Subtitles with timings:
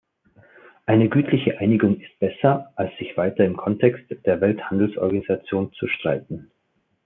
[0.87, 6.49] Eine gütliche Einigung ist besser, als sich weiter im Kontext der Welthandelsorganisation zu streiten.